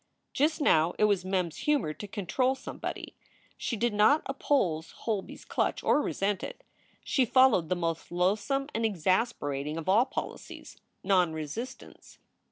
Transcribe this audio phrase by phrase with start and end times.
[0.33, 3.13] Just now it was Mem s humor to control somebody.
[3.55, 6.63] She did not oppose Holby s clutch or resent it.
[7.03, 11.43] She followed the SOULS FOR SALE 331 most loathsome and exasperating of all policies, nonre
[11.47, 12.17] sistance.